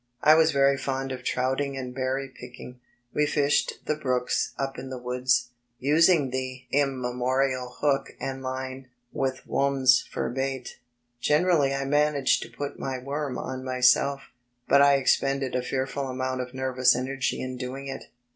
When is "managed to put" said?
11.85-12.79